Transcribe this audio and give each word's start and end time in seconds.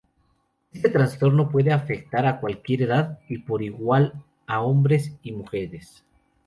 Este 0.71 0.89
trastorno 0.89 1.47
puede 1.51 1.71
afectar 1.71 2.25
a 2.25 2.39
cualquier 2.39 2.81
edad 2.81 3.19
y 3.29 3.37
por 3.37 3.61
igual 3.61 4.13
a 4.47 4.61
hombres 4.61 5.11
y 5.21 5.31
mujeres. 5.31 6.03